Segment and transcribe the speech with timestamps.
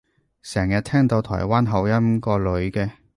[0.41, 2.89] 成日聽到台灣口音個女嘅